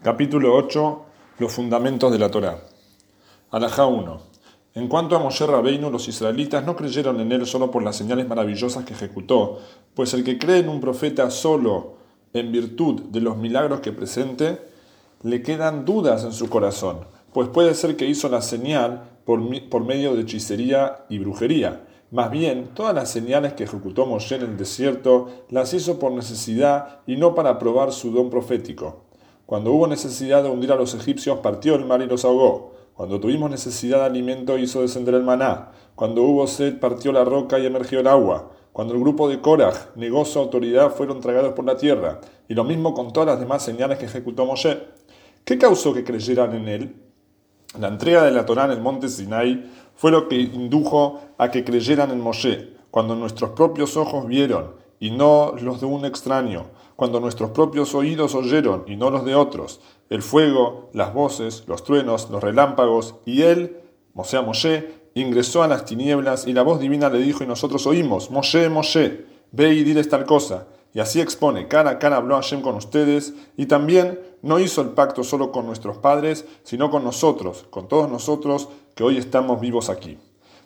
[0.00, 1.02] Capítulo 8.
[1.40, 2.62] Los fundamentos de la Torá.
[3.50, 4.20] Alajá 1.
[4.74, 8.28] En cuanto a Moshe Rabbeinu, los israelitas no creyeron en él solo por las señales
[8.28, 9.58] maravillosas que ejecutó,
[9.94, 11.96] pues el que cree en un profeta solo
[12.32, 14.60] en virtud de los milagros que presente,
[15.24, 17.00] le quedan dudas en su corazón,
[17.32, 19.40] pues puede ser que hizo la señal por,
[19.84, 21.84] medio de hechicería y brujería.
[22.12, 27.00] Más bien, todas las señales que ejecutó Moshe en el desierto las hizo por necesidad
[27.04, 29.07] y no para probar su don profético.
[29.48, 32.74] Cuando hubo necesidad de hundir a los egipcios, partió el mar y los ahogó.
[32.92, 35.70] Cuando tuvimos necesidad de alimento, hizo descender el maná.
[35.94, 38.50] Cuando hubo sed, partió la roca y emergió el agua.
[38.74, 42.20] Cuando el grupo de Korah negó su autoridad, fueron tragados por la tierra.
[42.46, 44.82] Y lo mismo con todas las demás señales que ejecutó Moshe.
[45.46, 46.96] ¿Qué causó que creyeran en él?
[47.80, 51.64] La entrega de la Torá en el monte Sinai fue lo que indujo a que
[51.64, 56.66] creyeran en Moshe, cuando nuestros propios ojos vieron y no los de un extraño,
[56.98, 59.80] cuando nuestros propios oídos oyeron y no los de otros,
[60.10, 63.76] el fuego, las voces, los truenos, los relámpagos, y él,
[64.16, 68.32] o Moshe, ingresó a las tinieblas y la voz divina le dijo y nosotros oímos,
[68.32, 70.66] Moshe, Moshe, ve y diles tal cosa.
[70.92, 74.88] Y así expone, cara a cara habló Hashem con ustedes y también no hizo el
[74.88, 79.88] pacto solo con nuestros padres, sino con nosotros, con todos nosotros que hoy estamos vivos
[79.88, 80.18] aquí.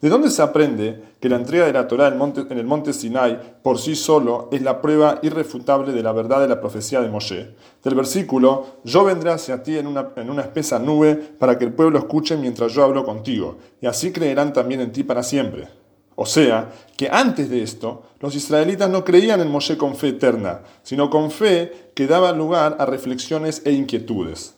[0.00, 3.80] ¿De dónde se aprende que la entrega de la Torá en, el monte Sinai por
[3.80, 7.56] sí solo es la prueba irrefutable de la verdad de la profecía de Moshe?
[7.82, 11.72] Del versículo, yo vendré hacia ti en una, en una espesa nube para que el
[11.72, 15.66] pueblo escuche mientras yo hablo contigo, y así creerán también en ti para siempre.
[16.14, 20.62] O sea, que antes de esto, los israelitas no creían en Moshe con fe eterna,
[20.84, 24.54] sino con fe que daba lugar a reflexiones e inquietudes.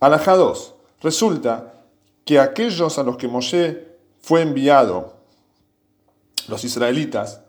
[0.00, 0.74] Alajá 2.
[1.02, 1.72] Resulta
[2.24, 3.93] que aquellos a los que Moshe
[4.24, 5.12] fue enviado,
[6.48, 7.42] los israelitas,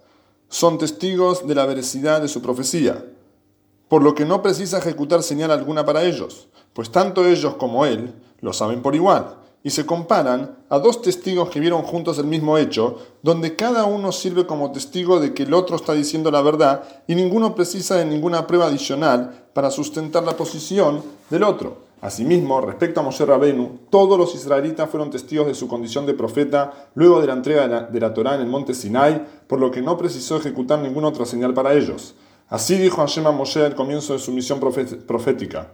[0.50, 3.02] son testigos de la veracidad de su profecía,
[3.88, 8.14] por lo que no precisa ejecutar señal alguna para ellos, pues tanto ellos como él
[8.42, 12.58] lo saben por igual, y se comparan a dos testigos que vieron juntos el mismo
[12.58, 16.84] hecho, donde cada uno sirve como testigo de que el otro está diciendo la verdad
[17.08, 21.85] y ninguno precisa de ninguna prueba adicional para sustentar la posición del otro.
[22.06, 26.92] Asimismo, respecto a Moshe Rabenu, todos los israelitas fueron testigos de su condición de profeta
[26.94, 29.98] luego de la entrega de la, Torá en el monte Sinai, por lo que no
[29.98, 32.14] precisó ejecutar ninguna otra señal para ellos.
[32.48, 35.74] Así dijo Hashem a Moshe al comienzo de su misión profética.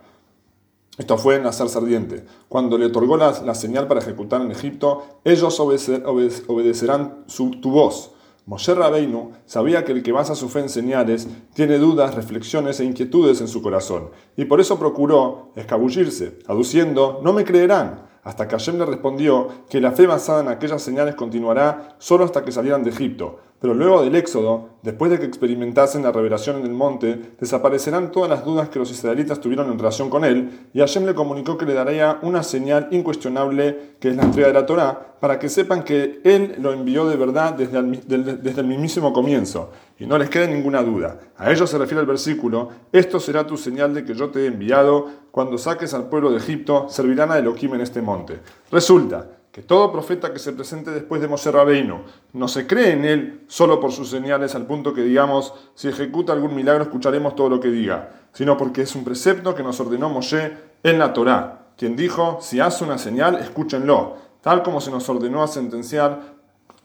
[0.98, 2.24] Esto fue en la zarza ardiente.
[2.48, 7.26] Cuando le otorgó la, señal para ejecutar en Egipto, ellos obedecerán
[7.62, 8.12] tu voz.
[8.46, 12.86] Moshe Rabbeinu sabía que el que basa su fe en señales tiene dudas, reflexiones e
[12.86, 18.56] inquietudes en su corazón, y por eso procuró escabullirse, aduciendo, no me creerán, hasta que
[18.56, 22.84] Hashem le respondió que la fe basada en aquellas señales continuará solo hasta que salieran
[22.84, 27.36] de Egipto, pero luego del éxodo, después de que experimentasen la revelación en el monte,
[27.40, 31.14] desaparecerán todas las dudas que los israelitas tuvieron en relación con él, y Hashem le
[31.14, 35.38] comunicó que le daría una señal incuestionable, que es la entrega de la Torá, para
[35.38, 40.32] que sepan que él lo envió de verdad desde el, mismísimo comienzo, y no les
[40.32, 41.20] quede ninguna duda.
[41.38, 44.48] A ello se refiere el versículo, esto será tu señal de que yo te he
[44.48, 48.40] enviado, cuando saques al pueblo de Egipto, servirán a Elohim en este monte.
[48.72, 52.00] Resulta que todo profeta que se presente después de Moshe Rabbeinu
[52.34, 56.34] no se cree en él solo por sus señales al punto que digamos, si ejecuta
[56.34, 60.10] algún milagro escucharemos todo lo que diga, sino porque es un precepto que nos ordenó
[60.10, 60.52] Moshe
[60.82, 65.44] en la Torá, quien dijo, si hace una señal, escúchenlo, tal como se nos ordenó
[65.44, 66.36] a sentenciar,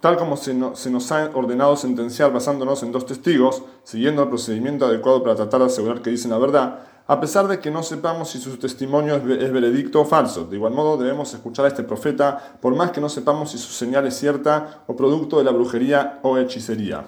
[0.01, 4.87] tal como se, se nos ha ordenado sentenciar basándonos en dos testigos, siguiendo el procedimiento
[4.87, 8.31] adecuado para tratar de asegurar que dicen la verdad, a pesar de que no sepamos
[8.31, 10.45] si su testimonio es, veredicto o falso.
[10.45, 13.73] De igual modo debemos escuchar a este profeta, por más que no sepamos si su
[13.73, 17.07] señal es cierta o producto de la brujería o hechicería.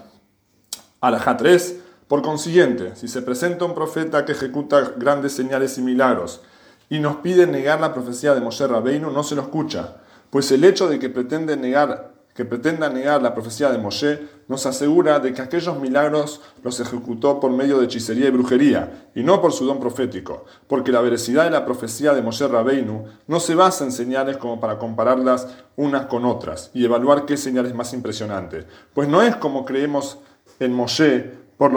[1.00, 1.80] Alajá 3.
[2.06, 6.42] Por consiguiente, si se presenta un profeta que ejecuta grandes señales y milagros
[6.88, 9.96] y nos pide negar la profecía de Moshe Rabbeinu, no se lo escucha,
[10.30, 15.42] pues el hecho de que pretenda negar la profecía de Moshe nos asegura de que
[15.42, 19.80] aquellos milagros los ejecutó por medio de hechicería y brujería, y no por su don
[19.80, 24.36] profético, porque la veracidad de la profecía de Moshe Rabbeinu no se basa en señales
[24.36, 28.64] como para compararlas unas con otras y evaluar qué señal es más impresionante,
[28.94, 30.18] pues no es como creemos
[30.60, 31.72] en Moshe por,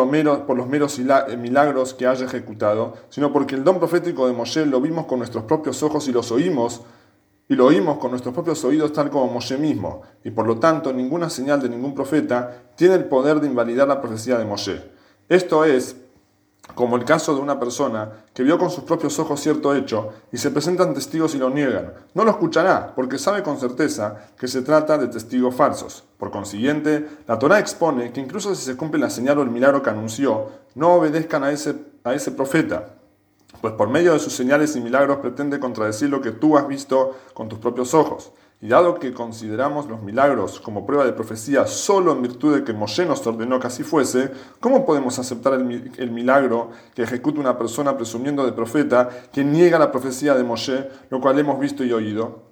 [0.45, 0.99] por los meros
[1.39, 5.43] milagros que haya ejecutado, sino porque el don profético de Moshe lo vimos con nuestros
[5.45, 6.81] propios ojos y los oímos
[7.51, 10.93] y lo oímos con nuestros propios oídos tal como Moshe mismo, y por lo tanto
[10.93, 14.81] ninguna señal de ningún profeta tiene el poder de invalidar la profecía de Moshe.
[15.27, 15.97] Esto es
[16.75, 20.37] como el caso de una persona que vio con sus propios ojos cierto hecho y
[20.37, 21.91] se presentan testigos y lo niegan.
[22.13, 26.05] No lo escuchará porque sabe con certeza que se trata de testigos falsos.
[26.17, 29.83] Por consiguiente, la Torah expone que incluso si se cumple la señal o el milagro
[29.83, 31.75] que anunció, no obedezcan a ese,
[32.05, 33.00] a ese profeta
[33.59, 37.17] pues por medio de sus señales y milagros pretende contradecir lo que tú has visto
[37.33, 38.31] con tus propios ojos.
[38.63, 42.73] Y dado que consideramos los milagros como prueba de profecía solo en virtud de que
[42.73, 47.57] Moshe nos ordenó que así fuese, ¿cómo podemos aceptar el, el, milagro que ejecuta una
[47.57, 51.91] persona presumiendo de profeta que niega la profecía de Moshe, lo cual hemos visto y
[51.91, 52.50] oído?